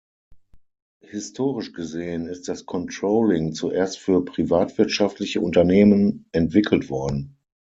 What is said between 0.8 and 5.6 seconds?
Historisch gesehen ist das Controlling zuerst für privatwirtschaftliche